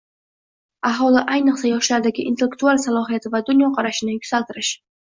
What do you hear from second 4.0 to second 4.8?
yuksaltirish